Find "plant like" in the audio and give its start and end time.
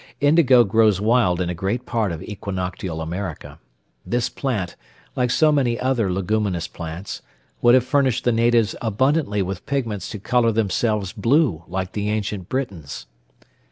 4.29-5.29